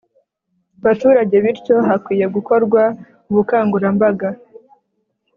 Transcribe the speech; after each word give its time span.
baturage 0.83 1.35
bityo 1.43 1.75
hakwiye 1.87 2.25
gukorwa 2.35 2.81
ubukangurambaga 3.29 4.29